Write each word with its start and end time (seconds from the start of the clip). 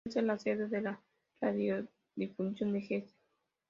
Solía 0.09 0.13
ser 0.15 0.23
la 0.23 0.39
sede 0.39 0.67
de 0.67 0.81
la 0.81 0.99
Radiodifusión 1.41 2.73
de 2.73 2.79
Hesse. 2.79 3.15